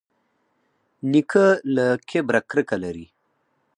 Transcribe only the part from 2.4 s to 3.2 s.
کرکه لري.